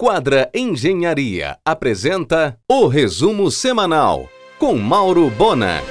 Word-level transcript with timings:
Quadra 0.00 0.48
Engenharia 0.54 1.58
apresenta 1.64 2.56
o 2.70 2.86
resumo 2.86 3.50
semanal 3.50 4.28
com 4.56 4.76
Mauro 4.78 5.28
Bona. 5.28 5.82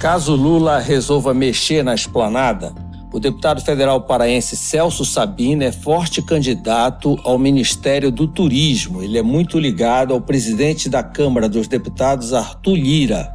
Caso 0.00 0.34
Lula 0.34 0.78
resolva 0.78 1.34
mexer 1.34 1.84
na 1.84 1.94
esplanada, 1.94 2.74
o 3.12 3.20
deputado 3.20 3.60
federal 3.60 4.00
paraense 4.00 4.56
Celso 4.56 5.04
Sabina 5.04 5.66
é 5.66 5.70
forte 5.70 6.22
candidato 6.22 7.20
ao 7.24 7.38
Ministério 7.38 8.10
do 8.10 8.26
Turismo. 8.26 9.02
Ele 9.02 9.18
é 9.18 9.22
muito 9.22 9.58
ligado 9.58 10.14
ao 10.14 10.20
presidente 10.22 10.88
da 10.88 11.02
Câmara 11.02 11.50
dos 11.50 11.68
Deputados, 11.68 12.32
Arthur 12.32 12.76
Lira. 12.76 13.30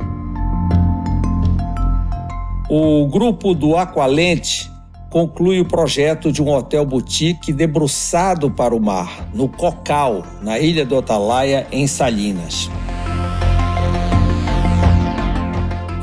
O 2.71 3.05
grupo 3.05 3.53
do 3.53 3.77
Aqualente 3.77 4.75
conclui 5.17 5.59
o 5.59 5.65
projeto 5.65 6.31
de 6.31 6.43
um 6.43 6.53
hotel 6.53 6.85
boutique 6.85 7.51
debruçado 7.51 8.51
para 8.51 8.75
o 8.75 8.79
mar, 8.79 9.27
no 9.33 9.49
Cocal, 9.49 10.23
na 10.43 10.59
ilha 10.59 10.85
do 10.85 10.95
Atalaia, 10.95 11.65
em 11.71 11.87
Salinas. 11.87 12.69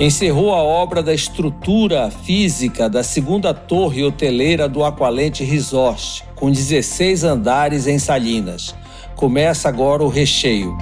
Encerrou 0.01 0.53
a 0.53 0.61
obra 0.61 1.01
da 1.01 1.15
estrutura 1.15 2.11
física 2.11 2.91
da 2.91 3.05
segunda 3.05 3.55
torre 3.55 4.03
hoteleira 4.03 4.69
do 4.69 4.83
Aqualente 4.83 5.45
Resort, 5.45 6.25
com 6.35 6.51
16 6.51 7.23
andares 7.23 7.87
em 7.87 8.01
Salinas. 8.01 8.75
Começa 9.15 9.69
agora 9.69 10.03
o 10.03 10.09
recheio. 10.09 10.77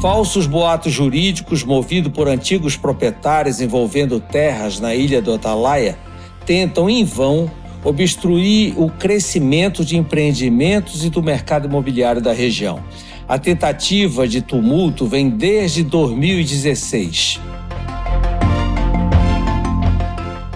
Falsos 0.00 0.46
boatos 0.46 0.92
jurídicos 0.92 1.64
movidos 1.64 2.12
por 2.12 2.28
antigos 2.28 2.76
proprietários 2.76 3.60
envolvendo 3.60 4.20
terras 4.20 4.78
na 4.78 4.94
ilha 4.94 5.20
do 5.20 5.34
Atalaia 5.34 5.98
tentam 6.46 6.88
em 6.88 7.04
vão 7.04 7.50
obstruir 7.82 8.74
o 8.76 8.88
crescimento 8.88 9.84
de 9.84 9.96
empreendimentos 9.96 11.04
e 11.04 11.10
do 11.10 11.20
mercado 11.20 11.66
imobiliário 11.66 12.22
da 12.22 12.32
região. 12.32 12.80
A 13.26 13.38
tentativa 13.38 14.28
de 14.28 14.40
tumulto 14.40 15.04
vem 15.04 15.28
desde 15.28 15.82
2016. 15.82 17.40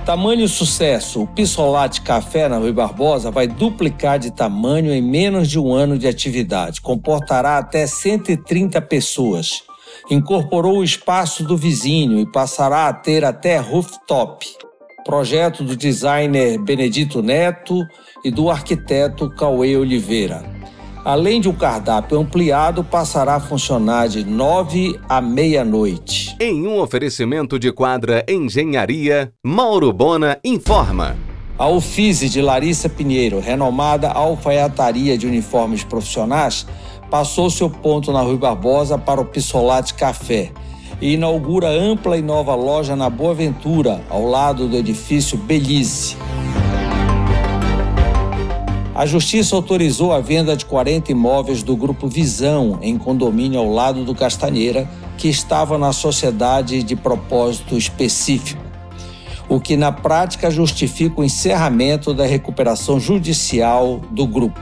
Tamanho 0.04 0.48
sucesso, 0.48 1.22
o 1.22 1.26
Pissolate 1.28 2.00
Café 2.00 2.48
na 2.48 2.58
Rui 2.58 2.72
Barbosa 2.72 3.30
vai 3.30 3.46
duplicar 3.46 4.18
de 4.18 4.32
tamanho 4.32 4.92
em 4.92 5.00
menos 5.00 5.48
de 5.48 5.60
um 5.60 5.72
ano 5.72 5.96
de 5.96 6.08
atividade. 6.08 6.80
Comportará 6.80 7.56
até 7.56 7.86
130 7.86 8.82
pessoas. 8.82 9.62
Incorporou 10.10 10.78
o 10.78 10.84
espaço 10.84 11.44
do 11.44 11.56
vizinho 11.56 12.18
e 12.18 12.26
passará 12.26 12.88
a 12.88 12.92
ter 12.92 13.24
até 13.24 13.58
rooftop. 13.58 14.44
Projeto 15.04 15.62
do 15.62 15.76
designer 15.76 16.58
Benedito 16.58 17.22
Neto 17.22 17.86
e 18.24 18.30
do 18.32 18.50
arquiteto 18.50 19.30
Cauê 19.30 19.76
Oliveira. 19.76 20.61
Além 21.04 21.40
de 21.40 21.48
um 21.48 21.52
cardápio 21.52 22.20
ampliado, 22.20 22.84
passará 22.84 23.34
a 23.34 23.40
funcionar 23.40 24.06
de 24.08 24.24
9 24.24 25.00
à 25.08 25.20
meia-noite. 25.20 26.36
Em 26.38 26.64
um 26.64 26.78
oferecimento 26.78 27.58
de 27.58 27.72
quadra 27.72 28.24
Engenharia, 28.28 29.32
Mauro 29.44 29.92
Bona 29.92 30.38
informa. 30.44 31.16
A 31.58 31.66
Ufise 31.66 32.28
de 32.28 32.40
Larissa 32.40 32.88
Pinheiro, 32.88 33.40
renomada 33.40 34.12
alfaiataria 34.12 35.18
de 35.18 35.26
uniformes 35.26 35.82
profissionais, 35.82 36.68
passou 37.10 37.50
seu 37.50 37.68
ponto 37.68 38.12
na 38.12 38.20
Rui 38.20 38.36
Barbosa 38.36 38.96
para 38.96 39.20
o 39.20 39.24
Pissolate 39.24 39.94
Café 39.94 40.52
e 41.00 41.14
inaugura 41.14 41.68
ampla 41.68 42.16
e 42.16 42.22
nova 42.22 42.54
loja 42.54 42.94
na 42.94 43.10
Boa 43.10 43.34
Ventura, 43.34 44.00
ao 44.08 44.24
lado 44.24 44.68
do 44.68 44.76
edifício 44.76 45.36
Belize. 45.36 46.16
A 48.94 49.06
Justiça 49.06 49.56
autorizou 49.56 50.12
a 50.12 50.20
venda 50.20 50.54
de 50.54 50.66
40 50.66 51.12
imóveis 51.12 51.62
do 51.62 51.74
Grupo 51.74 52.08
Visão, 52.08 52.78
em 52.82 52.98
condomínio 52.98 53.58
ao 53.58 53.70
lado 53.70 54.04
do 54.04 54.14
Castanheira, 54.14 54.86
que 55.16 55.28
estava 55.28 55.78
na 55.78 55.94
sociedade 55.94 56.82
de 56.82 56.94
propósito 56.94 57.74
específico, 57.74 58.62
o 59.48 59.58
que 59.58 59.78
na 59.78 59.90
prática 59.90 60.50
justifica 60.50 61.22
o 61.22 61.24
encerramento 61.24 62.12
da 62.12 62.26
recuperação 62.26 63.00
judicial 63.00 63.98
do 64.10 64.26
grupo. 64.26 64.60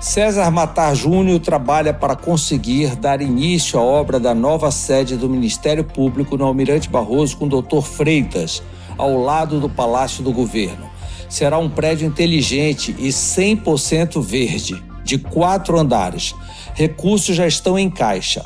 César 0.00 0.50
Matar 0.50 0.96
Júnior 0.96 1.38
trabalha 1.38 1.94
para 1.94 2.16
conseguir 2.16 2.96
dar 2.96 3.22
início 3.22 3.78
à 3.78 3.82
obra 3.82 4.18
da 4.18 4.34
nova 4.34 4.72
sede 4.72 5.16
do 5.16 5.28
Ministério 5.28 5.84
Público 5.84 6.36
no 6.36 6.44
Almirante 6.44 6.88
Barroso 6.88 7.36
com 7.36 7.44
o 7.44 7.62
Dr. 7.62 7.80
Freitas, 7.80 8.60
ao 9.00 9.16
lado 9.16 9.58
do 9.58 9.68
Palácio 9.68 10.22
do 10.22 10.32
Governo. 10.32 10.88
Será 11.28 11.58
um 11.58 11.70
prédio 11.70 12.06
inteligente 12.06 12.94
e 12.98 13.08
100% 13.08 14.20
verde, 14.22 14.82
de 15.04 15.16
quatro 15.16 15.78
andares. 15.78 16.34
Recursos 16.74 17.34
já 17.34 17.46
estão 17.46 17.78
em 17.78 17.88
caixa. 17.88 18.44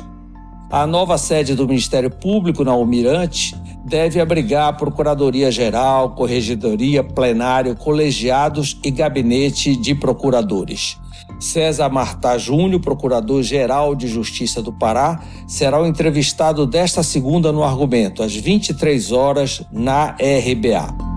A 0.71 0.87
nova 0.87 1.17
sede 1.17 1.55
do 1.55 1.67
Ministério 1.67 2.09
Público 2.09 2.63
na 2.63 2.71
Almirante 2.71 3.55
deve 3.85 4.19
abrigar 4.19 4.69
a 4.69 4.73
Procuradoria-Geral, 4.73 6.15
Corregedoria, 6.15 7.03
Plenário, 7.03 7.75
colegiados 7.75 8.77
e 8.83 8.89
gabinete 8.89 9.75
de 9.75 9.93
procuradores. 9.93 10.97
César 11.39 11.89
Martá 11.89 12.37
Júnior, 12.37 12.81
Procurador-Geral 12.81 13.95
de 13.95 14.07
Justiça 14.07 14.61
do 14.61 14.71
Pará, 14.71 15.21
será 15.47 15.81
o 15.81 15.85
entrevistado 15.85 16.65
desta 16.65 17.03
segunda 17.03 17.51
no 17.51 17.63
argumento, 17.63 18.23
às 18.23 18.35
23 18.35 19.11
horas, 19.11 19.63
na 19.71 20.15
RBA. 20.19 21.15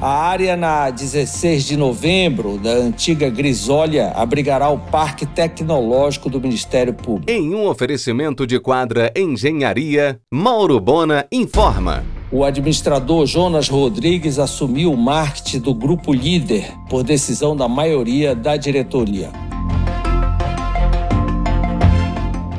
A 0.00 0.28
área 0.28 0.56
na 0.56 0.90
16 0.90 1.64
de 1.64 1.76
novembro 1.76 2.56
da 2.56 2.70
antiga 2.70 3.28
Grisólia 3.28 4.12
abrigará 4.14 4.68
o 4.68 4.78
Parque 4.78 5.26
Tecnológico 5.26 6.30
do 6.30 6.40
Ministério 6.40 6.94
Público. 6.94 7.28
Em 7.28 7.52
um 7.52 7.66
oferecimento 7.66 8.46
de 8.46 8.60
quadra 8.60 9.12
Engenharia, 9.16 10.20
Mauro 10.32 10.78
Bona 10.78 11.26
informa. 11.32 12.04
O 12.30 12.44
administrador 12.44 13.24
Jonas 13.26 13.68
Rodrigues 13.68 14.38
assumiu 14.38 14.92
o 14.92 14.96
marketing 14.96 15.60
do 15.60 15.72
grupo 15.72 16.12
líder 16.12 16.74
por 16.86 17.02
decisão 17.02 17.56
da 17.56 17.66
maioria 17.66 18.34
da 18.34 18.54
diretoria. 18.54 19.30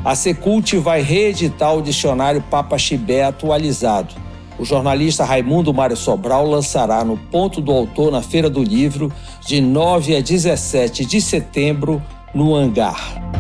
A 0.04 0.16
Secult 0.16 0.76
vai 0.78 1.02
reeditar 1.02 1.76
o 1.76 1.84
dicionário 1.84 2.42
Papa 2.50 2.80
Chibé 2.80 3.24
atualizado. 3.24 4.16
O 4.58 4.66
jornalista 4.66 5.24
Raimundo 5.24 5.72
Mário 5.72 5.96
Sobral 5.96 6.50
lançará 6.50 7.04
no 7.04 7.16
Ponto 7.16 7.62
do 7.62 7.72
Autor 7.72 8.12
na 8.12 8.24
Feira 8.24 8.50
do 8.50 8.64
Livro 8.64 9.12
de 9.46 9.62
9 9.62 10.16
a 10.16 10.22
17 10.22 11.06
de 11.06 11.22
setembro 11.22 12.02
no 12.34 12.56
Hangar. 12.56 13.39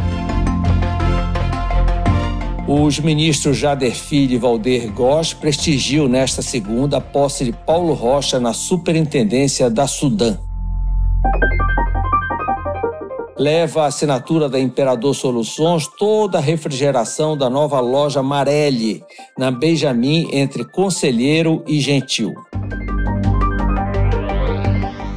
Os 2.71 2.99
ministros 2.99 3.57
Jader 3.57 3.95
Filho 3.95 4.35
e 4.35 4.37
Valder 4.37 4.91
Góes 4.91 5.33
prestigiam 5.33 6.07
nesta 6.07 6.43
segunda 6.43 6.97
a 6.97 7.01
posse 7.01 7.43
de 7.43 7.51
Paulo 7.51 7.93
Rocha 7.93 8.39
na 8.39 8.53
Superintendência 8.53 9.71
da 9.71 9.87
Sudã. 9.87 10.37
Leva 13.35 13.81
a 13.81 13.85
assinatura 13.87 14.47
da 14.47 14.59
Imperador 14.59 15.15
Soluções 15.15 15.87
toda 15.97 16.37
a 16.37 16.41
refrigeração 16.41 17.35
da 17.35 17.49
nova 17.49 17.79
loja 17.79 18.21
Marelli, 18.21 19.03
na 19.35 19.49
Benjamin, 19.49 20.29
entre 20.31 20.63
Conselheiro 20.63 21.63
e 21.65 21.79
Gentil. 21.79 22.35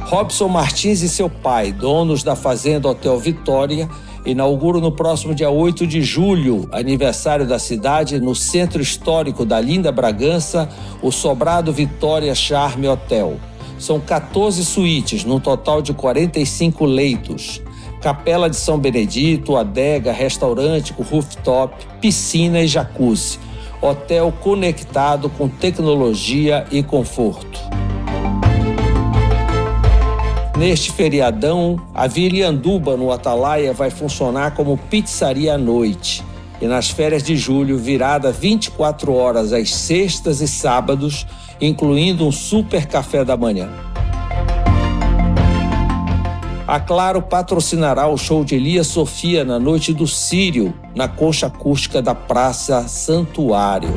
Robson 0.05 0.47
Martins 0.47 1.03
e 1.03 1.09
seu 1.09 1.29
pai, 1.29 1.71
donos 1.71 2.23
da 2.23 2.35
Fazenda 2.35 2.89
Hotel 2.89 3.19
Vitória, 3.19 3.87
inaugura 4.25 4.79
no 4.79 4.91
próximo 4.91 5.35
dia 5.35 5.49
8 5.49 5.85
de 5.85 6.01
julho, 6.01 6.67
aniversário 6.71 7.45
da 7.45 7.59
cidade, 7.59 8.19
no 8.19 8.33
centro 8.33 8.81
histórico 8.81 9.45
da 9.45 9.59
linda 9.59 9.91
Bragança, 9.91 10.69
o 11.01 11.11
Sobrado 11.11 11.73
Vitória 11.73 12.33
Charme 12.33 12.87
Hotel. 12.87 13.37
São 13.77 13.99
14 13.99 14.63
suítes, 14.63 15.25
num 15.25 15.39
total 15.39 15.81
de 15.81 15.93
45 15.93 16.85
leitos. 16.85 17.61
Capela 18.01 18.49
de 18.49 18.55
São 18.55 18.77
Benedito, 18.77 19.55
adega, 19.55 20.11
restaurante 20.11 20.93
com 20.93 21.03
rooftop, 21.03 21.85
piscina 21.99 22.61
e 22.61 22.67
jacuzzi. 22.67 23.39
Hotel 23.81 24.33
conectado 24.41 25.29
com 25.29 25.49
tecnologia 25.49 26.65
e 26.71 26.81
conforto. 26.81 27.82
Neste 30.63 30.93
feriadão, 30.93 31.75
a 31.93 32.07
Vilianduba, 32.07 32.95
no 32.95 33.11
Atalaia, 33.11 33.73
vai 33.73 33.89
funcionar 33.89 34.51
como 34.55 34.77
pizzaria 34.77 35.55
à 35.55 35.57
noite. 35.57 36.23
E 36.61 36.65
nas 36.65 36.89
férias 36.89 37.21
de 37.21 37.35
julho, 37.35 37.77
virada 37.77 38.31
24 38.31 39.13
horas 39.13 39.51
às 39.51 39.75
sextas 39.75 40.39
e 40.39 40.47
sábados, 40.47 41.27
incluindo 41.59 42.25
um 42.25 42.31
super 42.31 42.85
café 42.85 43.25
da 43.25 43.35
manhã. 43.35 43.69
A 46.65 46.79
Claro 46.79 47.21
patrocinará 47.21 48.07
o 48.07 48.17
show 48.17 48.45
de 48.45 48.55
Elia 48.55 48.85
Sofia 48.85 49.43
na 49.43 49.59
noite 49.59 49.93
do 49.93 50.07
Sírio, 50.07 50.73
na 50.95 51.09
concha 51.09 51.47
acústica 51.47 52.01
da 52.01 52.15
Praça 52.15 52.87
Santuário. 52.87 53.91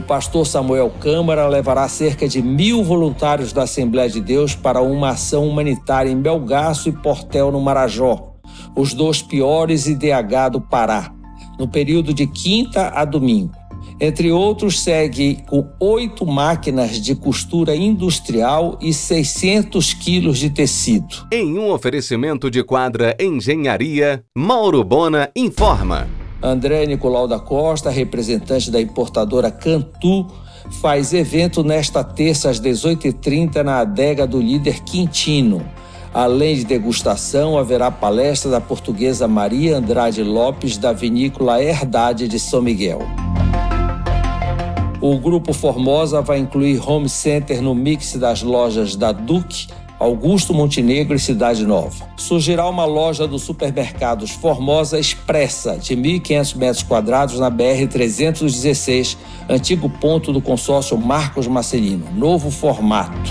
O 0.00 0.02
pastor 0.02 0.46
Samuel 0.46 0.90
Câmara 0.98 1.46
levará 1.46 1.86
cerca 1.86 2.26
de 2.26 2.40
mil 2.40 2.82
voluntários 2.82 3.52
da 3.52 3.64
Assembleia 3.64 4.08
de 4.08 4.18
Deus 4.22 4.54
para 4.54 4.80
uma 4.80 5.10
ação 5.10 5.46
humanitária 5.46 6.10
em 6.10 6.18
Belgaço 6.18 6.88
e 6.88 6.92
Portel, 6.92 7.52
no 7.52 7.60
Marajó, 7.60 8.32
os 8.74 8.94
dois 8.94 9.20
piores 9.20 9.86
IDH 9.86 10.52
do 10.52 10.60
Pará, 10.60 11.12
no 11.58 11.68
período 11.68 12.14
de 12.14 12.26
quinta 12.26 12.88
a 12.94 13.04
domingo. 13.04 13.52
Entre 14.00 14.32
outros, 14.32 14.80
segue 14.80 15.44
com 15.46 15.68
oito 15.78 16.24
máquinas 16.24 16.98
de 16.98 17.14
costura 17.14 17.76
industrial 17.76 18.78
e 18.80 18.94
600 18.94 19.92
quilos 19.92 20.38
de 20.38 20.48
tecido. 20.48 21.28
Em 21.30 21.58
um 21.58 21.70
oferecimento 21.70 22.50
de 22.50 22.64
quadra 22.64 23.14
Engenharia, 23.20 24.24
Mauro 24.34 24.82
Bona 24.82 25.30
informa. 25.36 26.08
André 26.42 26.86
Nicolau 26.86 27.28
da 27.28 27.38
Costa, 27.38 27.90
representante 27.90 28.70
da 28.70 28.80
importadora 28.80 29.50
Cantu, 29.50 30.26
faz 30.80 31.12
evento 31.12 31.62
nesta 31.62 32.02
terça 32.02 32.48
às 32.48 32.60
18h30 32.60 33.62
na 33.62 33.80
adega 33.80 34.26
do 34.26 34.40
líder 34.40 34.80
Quintino. 34.82 35.62
Além 36.12 36.56
de 36.56 36.64
degustação, 36.64 37.58
haverá 37.58 37.90
palestra 37.90 38.50
da 38.50 38.60
portuguesa 38.60 39.28
Maria 39.28 39.76
Andrade 39.76 40.22
Lopes, 40.22 40.76
da 40.76 40.92
vinícola 40.92 41.62
Herdade 41.62 42.26
de 42.26 42.40
São 42.40 42.62
Miguel. 42.62 43.00
O 45.00 45.18
Grupo 45.18 45.52
Formosa 45.52 46.20
vai 46.20 46.38
incluir 46.38 46.78
home 46.86 47.08
center 47.08 47.62
no 47.62 47.74
mix 47.74 48.16
das 48.16 48.42
lojas 48.42 48.96
da 48.96 49.12
Duque, 49.12 49.68
Augusto 50.00 50.54
Montenegro 50.54 51.14
e 51.14 51.18
Cidade 51.18 51.66
Nova. 51.66 52.08
Surgirá 52.16 52.66
uma 52.66 52.86
loja 52.86 53.28
do 53.28 53.38
supermercados 53.38 54.30
Formosa 54.30 54.98
Expressa, 54.98 55.76
de 55.76 55.94
1.500 55.94 56.56
metros 56.56 56.82
quadrados, 56.82 57.38
na 57.38 57.50
BR-316, 57.50 59.18
antigo 59.46 59.90
ponto 59.90 60.32
do 60.32 60.40
consórcio 60.40 60.96
Marcos 60.96 61.46
Marcelino. 61.46 62.06
Novo 62.14 62.50
formato. 62.50 63.30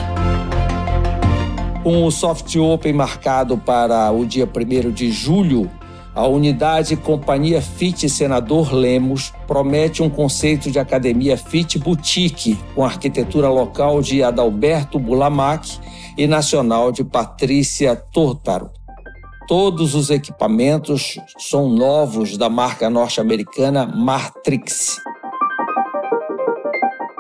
Com 1.82 2.06
o 2.06 2.12
Soft 2.12 2.56
Open 2.58 2.94
marcado 2.94 3.58
para 3.58 4.12
o 4.12 4.24
dia 4.24 4.48
1 4.48 4.92
de 4.92 5.12
julho, 5.12 5.68
a 6.14 6.28
unidade 6.28 6.96
Companhia 6.96 7.62
Fit 7.62 8.08
Senador 8.10 8.74
Lemos 8.74 9.34
promete 9.48 10.04
um 10.04 10.10
conceito 10.10 10.70
de 10.70 10.78
academia 10.78 11.36
Fit 11.36 11.80
Boutique, 11.80 12.60
com 12.76 12.84
arquitetura 12.84 13.50
local 13.50 14.02
de 14.02 14.22
Adalberto 14.22 15.00
Bulamac 15.00 15.80
e 16.20 16.28
nacional 16.28 16.92
de 16.92 17.02
Patrícia 17.02 17.96
Tortaro. 17.96 18.70
Todos 19.48 19.96
os 19.96 20.10
equipamentos 20.10 21.18
são 21.38 21.70
novos 21.70 22.36
da 22.36 22.50
marca 22.50 22.90
norte-americana 22.90 23.86
Matrix. 23.86 24.98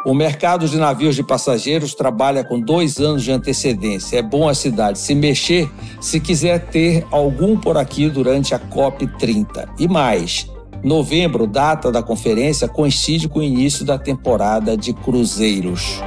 O 0.06 0.14
mercado 0.14 0.68
de 0.68 0.76
navios 0.76 1.16
de 1.16 1.24
passageiros 1.24 1.94
trabalha 1.94 2.44
com 2.44 2.60
dois 2.60 2.98
anos 2.98 3.24
de 3.24 3.32
antecedência. 3.32 4.18
É 4.18 4.22
bom 4.22 4.50
a 4.50 4.54
cidade 4.54 5.00
se 5.00 5.16
mexer 5.16 5.72
se 6.02 6.20
quiser 6.20 6.68
ter 6.68 7.08
algum 7.10 7.58
por 7.58 7.78
aqui 7.78 8.10
durante 8.10 8.54
a 8.54 8.60
COP30. 8.60 9.70
E 9.80 9.88
mais, 9.88 10.46
novembro, 10.84 11.48
data 11.48 11.90
da 11.90 12.04
conferência, 12.04 12.68
coincide 12.68 13.30
com 13.30 13.40
o 13.40 13.44
início 13.44 13.86
da 13.86 13.98
temporada 13.98 14.76
de 14.76 14.92
cruzeiros. 14.92 16.02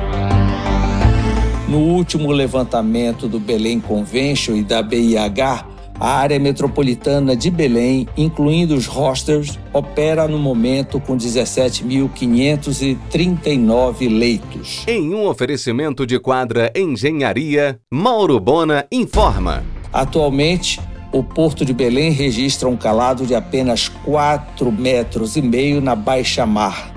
No 1.73 1.79
último 1.79 2.31
levantamento 2.31 3.27
do 3.27 3.41
Belém 3.41 3.81
Convention 3.81 4.57
e 4.57 4.63
da 4.63 4.83
BIH, 4.83 5.67
a 5.99 6.19
área 6.19 6.39
metropolitana 6.39 7.35
de 7.35 7.51
Belém, 7.51 8.07
incluindo 8.15 8.75
os 8.75 8.85
hostels, 8.85 9.59
opera 9.73 10.29
no 10.29 10.39
momento 10.39 11.01
com 11.01 11.17
17.539 11.17 14.07
leitos. 14.07 14.85
Em 14.87 15.15
um 15.15 15.27
oferecimento 15.27 16.07
de 16.07 16.21
quadra 16.21 16.71
Engenharia, 16.77 17.81
Mauro 17.91 18.39
Bona 18.39 18.85
informa. 18.93 19.65
Atualmente, 19.91 20.79
o 21.11 21.25
Porto 21.25 21.65
de 21.65 21.73
Belém 21.73 22.13
registra 22.13 22.69
um 22.69 22.77
calado 22.77 23.25
de 23.25 23.35
apenas 23.35 23.89
4 23.89 24.71
metros 24.71 25.39
e 25.39 25.41
meio 25.41 25.81
na 25.81 25.97
baixa 25.97 26.45
mar. 26.45 26.93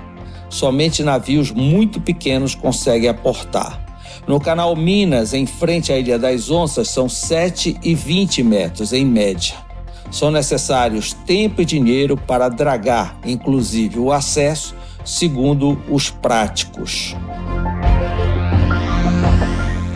Somente 0.50 1.02
navios 1.02 1.50
muito 1.50 1.98
pequenos 1.98 2.54
conseguem 2.54 3.08
aportar. 3.08 3.85
No 4.26 4.40
canal 4.40 4.74
Minas, 4.74 5.32
em 5.32 5.46
frente 5.46 5.92
à 5.92 5.98
Ilha 5.98 6.18
das 6.18 6.50
Onças, 6.50 6.88
são 6.88 7.08
7 7.08 7.76
e 7.80 7.94
20 7.94 8.42
metros 8.42 8.92
em 8.92 9.06
média. 9.06 9.54
São 10.10 10.32
necessários 10.32 11.12
tempo 11.12 11.62
e 11.62 11.64
dinheiro 11.64 12.16
para 12.16 12.48
dragar, 12.48 13.16
inclusive 13.24 14.00
o 14.00 14.10
acesso, 14.10 14.74
segundo 15.04 15.80
os 15.88 16.10
práticos. 16.10 17.14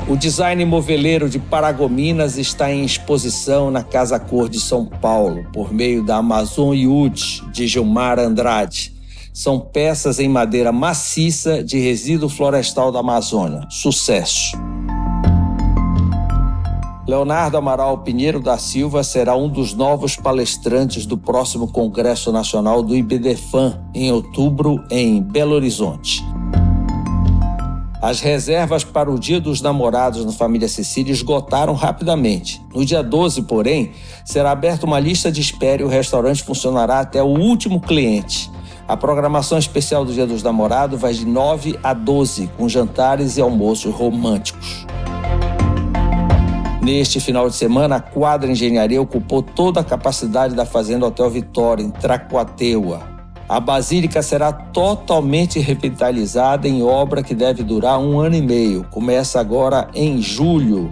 O 0.06 0.17
design 0.17 0.65
moveleiro 0.65 1.29
de 1.29 1.41
Paragominas 1.41 2.38
está 2.38 2.73
em 2.73 2.85
exposição 2.85 3.69
na 3.69 3.83
Casa 3.83 4.19
Cor 4.21 4.49
de 4.49 4.61
São 4.61 4.87
Paulo, 4.87 5.44
por 5.53 5.73
meio 5.73 6.05
da 6.05 6.17
Amazon 6.17 6.73
Youth, 6.73 7.50
de 7.53 7.67
Gilmar 7.67 8.21
Andrade 8.21 9.00
são 9.32 9.59
peças 9.59 10.19
em 10.19 10.29
madeira 10.29 10.73
maciça 10.73 11.62
de 11.62 11.79
resíduo 11.79 12.29
florestal 12.29 12.91
da 12.91 13.00
Amazônia. 13.00 13.67
Sucesso! 13.71 14.59
Leonardo 17.06 17.56
Amaral 17.56 17.99
Pinheiro 17.99 18.38
da 18.38 18.56
Silva 18.56 19.03
será 19.03 19.35
um 19.35 19.49
dos 19.49 19.75
novos 19.75 20.15
palestrantes 20.15 21.05
do 21.05 21.19
próximo 21.19 21.67
Congresso 21.67 22.31
Nacional 22.31 22.85
do 22.85 22.94
IBDFAN, 22.94 23.81
em 23.93 24.12
outubro, 24.12 24.85
em 24.88 25.21
Belo 25.21 25.56
Horizonte. 25.56 26.25
As 28.00 28.21
reservas 28.21 28.85
para 28.85 29.11
o 29.11 29.19
Dia 29.19 29.41
dos 29.41 29.61
Namorados 29.61 30.25
na 30.25 30.33
família 30.33 30.69
Cecília 30.69 31.12
esgotaram 31.12 31.75
rapidamente. 31.75 32.62
No 32.73 32.85
dia 32.85 33.03
12, 33.03 33.43
porém, 33.43 33.91
será 34.25 34.53
aberta 34.53 34.87
uma 34.87 35.00
lista 35.00 35.33
de 35.33 35.41
espera 35.41 35.83
e 35.83 35.85
o 35.85 35.88
restaurante 35.88 36.43
funcionará 36.43 37.00
até 37.00 37.23
o 37.23 37.26
último 37.26 37.81
cliente. 37.81 38.50
A 38.91 38.97
programação 38.97 39.57
especial 39.57 40.05
do 40.05 40.13
Dia 40.13 40.27
dos 40.27 40.43
Namorados 40.43 41.01
vai 41.01 41.13
de 41.15 41.25
9 41.25 41.79
a 41.81 41.95
12, 41.95 42.51
com 42.59 42.69
jantares 42.69 43.37
e 43.37 43.41
almoços 43.41 43.95
românticos. 43.95 44.85
Neste 46.83 47.21
final 47.21 47.49
de 47.49 47.55
semana, 47.55 47.95
a 47.95 48.01
quadra 48.01 48.51
engenharia 48.51 49.01
ocupou 49.01 49.43
toda 49.43 49.79
a 49.79 49.85
capacidade 49.85 50.57
da 50.57 50.67
Fazenda 50.67 51.07
Hotel 51.07 51.31
Vitória, 51.31 51.85
em 51.85 51.91
Tracuateua. 51.93 53.01
A 53.49 53.61
basílica 53.61 54.23
será 54.23 54.53
totalmente 54.53 55.61
revitalizada 55.61 56.67
em 56.67 56.83
obra 56.83 57.23
que 57.23 57.33
deve 57.33 57.63
durar 57.63 57.97
um 58.01 58.19
ano 58.19 58.35
e 58.35 58.43
meio. 58.43 58.85
Começa 58.91 59.38
agora 59.38 59.88
em 59.95 60.21
julho. 60.21 60.91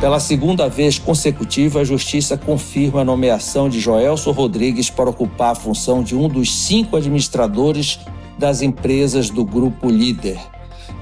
Pela 0.00 0.20
segunda 0.20 0.68
vez 0.68 0.98
consecutiva, 0.98 1.80
a 1.80 1.84
Justiça 1.84 2.36
confirma 2.36 3.00
a 3.00 3.04
nomeação 3.04 3.66
de 3.66 3.80
Joelson 3.80 4.30
Rodrigues 4.30 4.90
para 4.90 5.08
ocupar 5.08 5.52
a 5.52 5.54
função 5.54 6.02
de 6.02 6.14
um 6.14 6.28
dos 6.28 6.54
cinco 6.54 6.96
administradores 6.96 7.98
das 8.38 8.60
empresas 8.60 9.30
do 9.30 9.42
Grupo 9.42 9.88
Líder. 9.88 10.38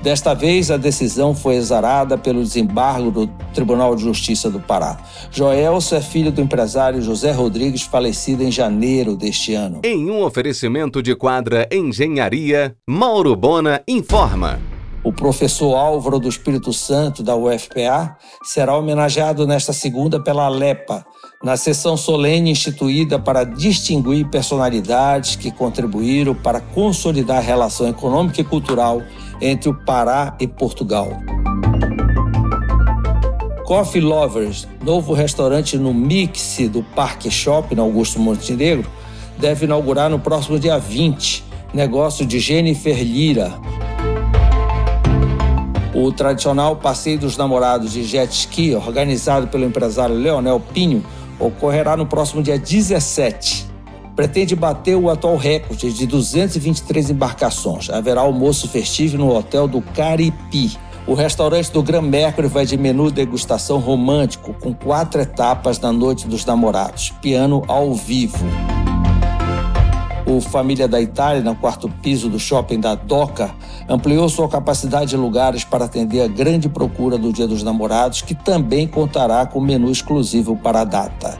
Desta 0.00 0.32
vez, 0.32 0.70
a 0.70 0.76
decisão 0.76 1.34
foi 1.34 1.56
exarada 1.56 2.16
pelo 2.16 2.42
desembargo 2.42 3.10
do 3.10 3.26
Tribunal 3.52 3.96
de 3.96 4.02
Justiça 4.02 4.48
do 4.48 4.60
Pará. 4.60 4.98
Joelson 5.30 5.96
é 5.96 6.00
filho 6.00 6.30
do 6.30 6.40
empresário 6.40 7.02
José 7.02 7.32
Rodrigues, 7.32 7.82
falecido 7.82 8.44
em 8.44 8.52
janeiro 8.52 9.16
deste 9.16 9.54
ano. 9.54 9.80
Em 9.82 10.08
um 10.08 10.22
oferecimento 10.22 11.02
de 11.02 11.16
quadra 11.16 11.66
Engenharia, 11.72 12.76
Mauro 12.86 13.34
Bona 13.34 13.82
informa. 13.88 14.73
O 15.04 15.12
professor 15.12 15.76
Álvaro 15.76 16.18
do 16.18 16.30
Espírito 16.30 16.72
Santo, 16.72 17.22
da 17.22 17.36
UFPA, 17.36 18.16
será 18.42 18.74
homenageado 18.74 19.46
nesta 19.46 19.70
segunda 19.70 20.18
pela 20.18 20.46
Alepa, 20.46 21.04
na 21.42 21.58
sessão 21.58 21.94
solene 21.94 22.50
instituída 22.50 23.18
para 23.18 23.44
distinguir 23.44 24.26
personalidades 24.30 25.36
que 25.36 25.50
contribuíram 25.50 26.34
para 26.34 26.58
consolidar 26.58 27.36
a 27.36 27.40
relação 27.40 27.86
econômica 27.86 28.40
e 28.40 28.44
cultural 28.44 29.02
entre 29.42 29.68
o 29.68 29.74
Pará 29.74 30.34
e 30.40 30.48
Portugal. 30.48 31.10
Coffee 33.66 34.00
Lovers, 34.00 34.66
novo 34.82 35.12
restaurante 35.12 35.76
no 35.76 35.92
Mix 35.92 36.56
do 36.70 36.82
Parque 36.82 37.30
Shopping, 37.30 37.78
Augusto 37.78 38.18
Montenegro, 38.18 38.90
deve 39.38 39.66
inaugurar 39.66 40.08
no 40.08 40.18
próximo 40.18 40.58
dia 40.58 40.78
20. 40.78 41.44
Negócio 41.74 42.24
de 42.24 42.38
Jennifer 42.38 42.96
Lira, 43.02 43.52
o 45.94 46.10
tradicional 46.10 46.76
Passeio 46.76 47.18
dos 47.18 47.36
Namorados 47.36 47.92
de 47.92 48.02
Jet 48.02 48.32
Ski, 48.32 48.74
organizado 48.74 49.46
pelo 49.46 49.64
empresário 49.64 50.16
Leonel 50.16 50.60
Pinho, 50.60 51.04
ocorrerá 51.38 51.96
no 51.96 52.04
próximo 52.04 52.42
dia 52.42 52.58
17. 52.58 53.72
Pretende 54.16 54.54
bater 54.54 54.96
o 54.96 55.08
atual 55.08 55.36
recorde 55.36 55.92
de 55.92 56.06
223 56.06 57.10
embarcações. 57.10 57.90
Haverá 57.90 58.20
almoço 58.20 58.68
festivo 58.68 59.16
no 59.16 59.34
hotel 59.34 59.66
do 59.68 59.80
Caripi. 59.80 60.76
O 61.06 61.14
restaurante 61.14 61.70
do 61.70 61.82
Gran 61.82 62.02
Mercury 62.02 62.48
vai 62.48 62.64
de 62.64 62.76
menu 62.76 63.10
degustação 63.10 63.78
romântico, 63.78 64.54
com 64.54 64.72
quatro 64.72 65.20
etapas 65.20 65.78
na 65.78 65.92
Noite 65.92 66.26
dos 66.26 66.44
Namorados, 66.44 67.10
piano 67.20 67.62
ao 67.68 67.94
vivo. 67.94 68.44
O 70.26 70.40
Família 70.40 70.88
da 70.88 71.00
Itália, 71.00 71.42
no 71.42 71.54
quarto 71.54 71.88
piso 72.02 72.30
do 72.30 72.38
shopping 72.38 72.80
da 72.80 72.94
Doca, 72.94 73.54
ampliou 73.88 74.28
sua 74.28 74.48
capacidade 74.48 75.10
de 75.10 75.16
lugares 75.16 75.64
para 75.64 75.84
atender 75.84 76.22
a 76.22 76.26
grande 76.28 76.68
procura 76.68 77.18
do 77.18 77.32
Dia 77.32 77.46
dos 77.46 77.62
Namorados, 77.62 78.22
que 78.22 78.34
também 78.34 78.88
contará 78.88 79.44
com 79.44 79.60
menu 79.60 79.90
exclusivo 79.90 80.56
para 80.56 80.80
a 80.80 80.84
data. 80.84 81.38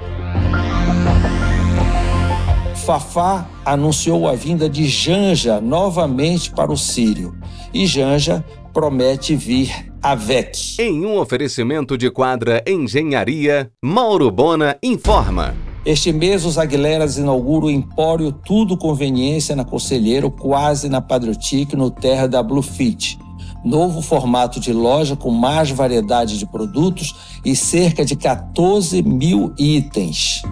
Fafá 2.84 3.48
anunciou 3.64 4.28
a 4.28 4.34
vinda 4.34 4.68
de 4.68 4.86
Janja 4.86 5.58
novamente 5.58 6.50
para 6.50 6.70
o 6.70 6.76
Sírio. 6.76 7.34
E 7.72 7.86
Janja 7.86 8.44
promete 8.74 9.34
vir 9.34 9.90
a 10.02 10.14
VEC. 10.14 10.76
Em 10.78 11.06
um 11.06 11.18
oferecimento 11.18 11.96
de 11.96 12.10
quadra 12.10 12.62
Engenharia, 12.66 13.70
Mauro 13.82 14.30
Bona 14.30 14.76
informa. 14.82 15.54
Este 15.84 16.14
mês, 16.14 16.46
os 16.46 16.56
Aguileras 16.56 17.18
inauguram 17.18 17.66
o 17.66 17.70
Empório 17.70 18.32
Tudo 18.32 18.74
Conveniência 18.74 19.54
na 19.54 19.66
Conselheiro, 19.66 20.30
quase 20.30 20.88
na 20.88 21.02
Padrotique, 21.02 21.76
no 21.76 21.90
terra 21.90 22.26
da 22.26 22.42
Bluefit. 22.42 23.18
Novo 23.62 24.00
formato 24.00 24.58
de 24.58 24.72
loja 24.72 25.14
com 25.14 25.30
mais 25.30 25.70
variedade 25.70 26.38
de 26.38 26.46
produtos 26.46 27.14
e 27.44 27.54
cerca 27.54 28.02
de 28.02 28.16
14 28.16 29.02
mil 29.02 29.52
itens. 29.58 30.42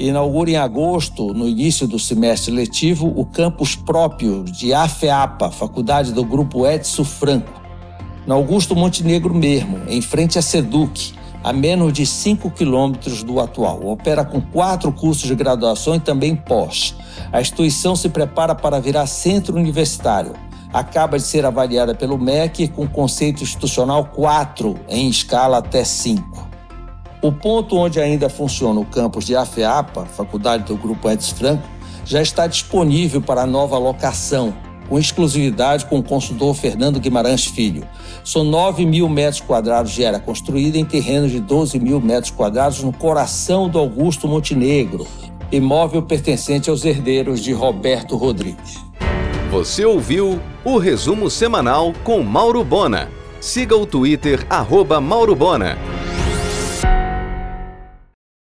inaugura 0.00 0.50
em 0.50 0.56
agosto, 0.56 1.34
no 1.34 1.46
início 1.46 1.86
do 1.86 1.98
semestre 1.98 2.50
letivo, 2.50 3.12
o 3.14 3.24
campus 3.26 3.76
próprio 3.76 4.44
de 4.44 4.72
AFEAPA, 4.72 5.50
Faculdade 5.50 6.12
do 6.12 6.24
Grupo 6.24 6.66
Edson 6.66 7.04
Franco, 7.04 7.60
no 8.26 8.34
Augusto 8.34 8.74
Montenegro 8.74 9.34
mesmo, 9.34 9.78
em 9.88 10.00
frente 10.00 10.38
à 10.38 10.42
SEDUC, 10.42 11.19
a 11.42 11.52
menos 11.52 11.92
de 11.92 12.04
5 12.04 12.50
quilômetros 12.50 13.22
do 13.22 13.40
atual. 13.40 13.86
Opera 13.86 14.24
com 14.24 14.40
quatro 14.40 14.92
cursos 14.92 15.26
de 15.26 15.34
graduação 15.34 15.94
e 15.94 16.00
também 16.00 16.36
pós. 16.36 16.94
A 17.32 17.40
instituição 17.40 17.96
se 17.96 18.08
prepara 18.08 18.54
para 18.54 18.80
virar 18.80 19.06
centro 19.06 19.56
universitário. 19.56 20.34
Acaba 20.72 21.16
de 21.16 21.24
ser 21.24 21.44
avaliada 21.44 21.94
pelo 21.94 22.18
MEC 22.18 22.68
com 22.68 22.86
conceito 22.86 23.42
institucional 23.42 24.04
4, 24.04 24.78
em 24.88 25.08
escala 25.08 25.58
até 25.58 25.82
5. 25.82 26.48
O 27.22 27.32
ponto 27.32 27.76
onde 27.76 28.00
ainda 28.00 28.30
funciona 28.30 28.80
o 28.80 28.84
campus 28.84 29.24
de 29.24 29.34
AFEAPA, 29.34 30.06
Faculdade 30.06 30.64
do 30.64 30.76
Grupo 30.76 31.10
Edson 31.10 31.34
Franco, 31.34 31.68
já 32.04 32.22
está 32.22 32.46
disponível 32.46 33.20
para 33.20 33.44
nova 33.46 33.76
locação, 33.76 34.54
com 34.90 34.98
exclusividade 34.98 35.86
com 35.86 36.00
o 36.00 36.02
consultor 36.02 36.52
Fernando 36.52 36.98
Guimarães 36.98 37.46
Filho. 37.46 37.84
São 38.24 38.42
9 38.42 38.84
mil 38.84 39.08
metros 39.08 39.40
quadrados 39.40 39.92
de 39.92 40.04
área 40.04 40.18
construída 40.18 40.76
em 40.76 40.84
terrenos 40.84 41.30
de 41.30 41.38
12 41.38 41.78
mil 41.78 42.00
metros 42.00 42.32
quadrados 42.32 42.82
no 42.82 42.92
coração 42.92 43.68
do 43.68 43.78
Augusto 43.78 44.26
Montenegro, 44.26 45.06
imóvel 45.52 46.02
pertencente 46.02 46.68
aos 46.68 46.84
herdeiros 46.84 47.40
de 47.40 47.52
Roberto 47.52 48.16
Rodrigues. 48.16 48.78
Você 49.52 49.84
ouviu 49.84 50.40
o 50.64 50.76
resumo 50.76 51.30
semanal 51.30 51.92
com 52.02 52.22
Mauro 52.24 52.64
Bona. 52.64 53.08
Siga 53.40 53.76
o 53.76 53.86
Twitter, 53.86 54.44
arroba 54.50 55.00
Mauro 55.00 55.36
Bona. 55.36 55.78